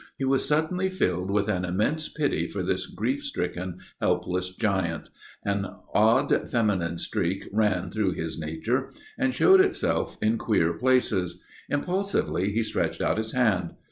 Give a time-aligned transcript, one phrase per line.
[0.17, 5.11] He was suddenly filled with an immense pity for this grief stricken, helpless giant.
[5.45, 11.43] An odd feminine streak ran through his nature and showed itself in queer places.
[11.69, 13.75] Impulsively he stretched out his hand.